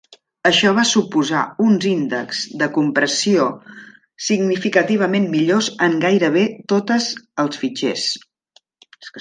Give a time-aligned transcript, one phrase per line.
[0.49, 3.45] Això va suposar uns índex de compressió
[4.29, 7.13] significativament millors en gairebé totes
[7.45, 8.09] els fitxers.